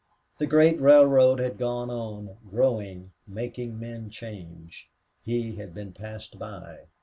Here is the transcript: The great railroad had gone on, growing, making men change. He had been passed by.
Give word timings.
The 0.39 0.47
great 0.47 0.81
railroad 0.81 1.37
had 1.37 1.59
gone 1.59 1.91
on, 1.91 2.37
growing, 2.49 3.11
making 3.27 3.79
men 3.79 4.09
change. 4.09 4.89
He 5.23 5.57
had 5.57 5.75
been 5.75 5.91
passed 5.93 6.39
by. 6.39 6.87